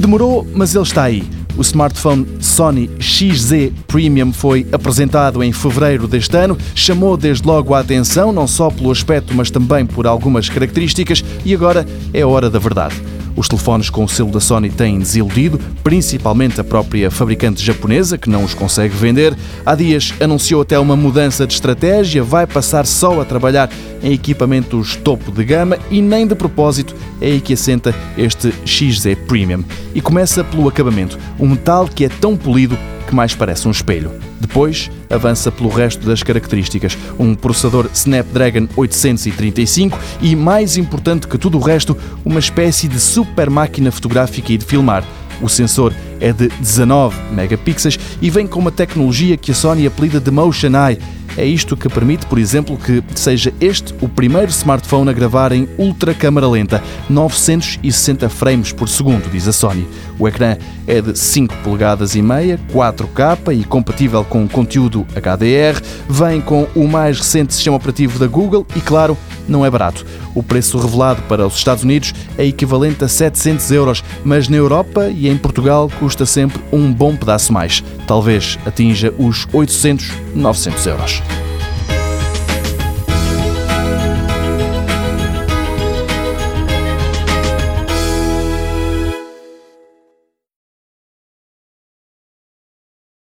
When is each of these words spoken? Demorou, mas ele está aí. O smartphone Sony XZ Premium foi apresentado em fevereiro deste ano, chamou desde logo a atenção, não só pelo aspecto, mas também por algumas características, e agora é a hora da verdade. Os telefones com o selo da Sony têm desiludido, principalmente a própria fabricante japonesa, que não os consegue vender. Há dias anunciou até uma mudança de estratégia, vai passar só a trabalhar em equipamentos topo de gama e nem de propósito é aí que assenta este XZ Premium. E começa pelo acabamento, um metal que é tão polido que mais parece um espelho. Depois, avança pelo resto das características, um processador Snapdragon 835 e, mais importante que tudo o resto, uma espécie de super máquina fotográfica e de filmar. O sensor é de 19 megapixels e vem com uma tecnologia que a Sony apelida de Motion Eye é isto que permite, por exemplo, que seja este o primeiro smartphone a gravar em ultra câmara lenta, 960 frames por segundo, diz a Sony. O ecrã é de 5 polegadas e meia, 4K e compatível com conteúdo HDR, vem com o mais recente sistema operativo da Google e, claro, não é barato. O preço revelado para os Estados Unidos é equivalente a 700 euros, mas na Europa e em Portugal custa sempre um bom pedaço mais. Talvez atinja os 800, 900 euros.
Demorou, 0.00 0.46
mas 0.54 0.74
ele 0.74 0.82
está 0.82 1.02
aí. 1.02 1.22
O 1.58 1.60
smartphone 1.60 2.26
Sony 2.40 2.88
XZ 2.98 3.70
Premium 3.86 4.32
foi 4.32 4.66
apresentado 4.72 5.42
em 5.42 5.52
fevereiro 5.52 6.08
deste 6.08 6.34
ano, 6.38 6.56
chamou 6.74 7.18
desde 7.18 7.46
logo 7.46 7.74
a 7.74 7.80
atenção, 7.80 8.32
não 8.32 8.46
só 8.46 8.70
pelo 8.70 8.90
aspecto, 8.90 9.34
mas 9.34 9.50
também 9.50 9.84
por 9.84 10.06
algumas 10.06 10.48
características, 10.48 11.22
e 11.44 11.52
agora 11.52 11.86
é 12.14 12.22
a 12.22 12.26
hora 12.26 12.48
da 12.48 12.58
verdade. 12.58 12.94
Os 13.40 13.48
telefones 13.48 13.88
com 13.88 14.04
o 14.04 14.08
selo 14.08 14.30
da 14.30 14.38
Sony 14.38 14.68
têm 14.68 14.98
desiludido, 14.98 15.58
principalmente 15.82 16.60
a 16.60 16.64
própria 16.64 17.10
fabricante 17.10 17.64
japonesa, 17.64 18.18
que 18.18 18.28
não 18.28 18.44
os 18.44 18.52
consegue 18.52 18.94
vender. 18.94 19.34
Há 19.64 19.74
dias 19.74 20.12
anunciou 20.20 20.60
até 20.60 20.78
uma 20.78 20.94
mudança 20.94 21.46
de 21.46 21.54
estratégia, 21.54 22.22
vai 22.22 22.46
passar 22.46 22.84
só 22.84 23.18
a 23.18 23.24
trabalhar 23.24 23.70
em 24.02 24.12
equipamentos 24.12 24.94
topo 24.96 25.32
de 25.32 25.42
gama 25.42 25.78
e 25.90 26.02
nem 26.02 26.26
de 26.26 26.34
propósito 26.34 26.94
é 27.18 27.28
aí 27.28 27.40
que 27.40 27.54
assenta 27.54 27.94
este 28.18 28.52
XZ 28.66 29.16
Premium. 29.26 29.64
E 29.94 30.02
começa 30.02 30.44
pelo 30.44 30.68
acabamento, 30.68 31.18
um 31.38 31.48
metal 31.48 31.88
que 31.88 32.04
é 32.04 32.10
tão 32.10 32.36
polido 32.36 32.76
que 33.10 33.14
mais 33.16 33.34
parece 33.34 33.66
um 33.66 33.72
espelho. 33.72 34.12
Depois, 34.40 34.88
avança 35.10 35.50
pelo 35.50 35.68
resto 35.68 36.06
das 36.06 36.22
características, 36.22 36.96
um 37.18 37.34
processador 37.34 37.90
Snapdragon 37.92 38.68
835 38.76 39.98
e, 40.22 40.36
mais 40.36 40.76
importante 40.76 41.26
que 41.26 41.36
tudo 41.36 41.58
o 41.58 41.60
resto, 41.60 41.96
uma 42.24 42.38
espécie 42.38 42.86
de 42.86 43.00
super 43.00 43.50
máquina 43.50 43.90
fotográfica 43.90 44.52
e 44.52 44.56
de 44.56 44.64
filmar. 44.64 45.04
O 45.42 45.48
sensor 45.48 45.92
é 46.20 46.32
de 46.32 46.48
19 46.60 47.16
megapixels 47.32 47.98
e 48.22 48.30
vem 48.30 48.46
com 48.46 48.60
uma 48.60 48.70
tecnologia 48.70 49.36
que 49.36 49.50
a 49.50 49.54
Sony 49.54 49.86
apelida 49.86 50.20
de 50.20 50.30
Motion 50.30 50.68
Eye 50.68 50.98
é 51.36 51.44
isto 51.44 51.76
que 51.76 51.88
permite, 51.88 52.26
por 52.26 52.38
exemplo, 52.38 52.76
que 52.76 53.02
seja 53.14 53.52
este 53.60 53.94
o 54.00 54.08
primeiro 54.08 54.50
smartphone 54.50 55.10
a 55.10 55.12
gravar 55.12 55.52
em 55.52 55.68
ultra 55.78 56.14
câmara 56.14 56.48
lenta, 56.48 56.82
960 57.08 58.28
frames 58.28 58.72
por 58.72 58.88
segundo, 58.88 59.30
diz 59.30 59.48
a 59.48 59.52
Sony. 59.52 59.86
O 60.18 60.28
ecrã 60.28 60.56
é 60.86 61.00
de 61.00 61.18
5 61.18 61.54
polegadas 61.64 62.14
e 62.14 62.22
meia, 62.22 62.58
4K 62.72 63.54
e 63.54 63.64
compatível 63.64 64.24
com 64.24 64.46
conteúdo 64.46 65.06
HDR, 65.14 65.80
vem 66.08 66.40
com 66.40 66.66
o 66.74 66.86
mais 66.86 67.18
recente 67.18 67.54
sistema 67.54 67.76
operativo 67.76 68.18
da 68.18 68.26
Google 68.26 68.66
e, 68.76 68.80
claro, 68.80 69.16
não 69.50 69.64
é 69.64 69.70
barato. 69.70 70.06
O 70.34 70.42
preço 70.42 70.78
revelado 70.78 71.22
para 71.22 71.46
os 71.46 71.56
Estados 71.56 71.84
Unidos 71.84 72.14
é 72.38 72.44
equivalente 72.44 73.04
a 73.04 73.08
700 73.08 73.70
euros, 73.70 74.04
mas 74.24 74.48
na 74.48 74.56
Europa 74.56 75.08
e 75.08 75.28
em 75.28 75.36
Portugal 75.36 75.90
custa 75.98 76.24
sempre 76.24 76.60
um 76.72 76.92
bom 76.92 77.16
pedaço 77.16 77.52
mais. 77.52 77.82
Talvez 78.06 78.58
atinja 78.64 79.12
os 79.18 79.46
800, 79.52 80.10
900 80.34 80.86
euros. 80.86 81.22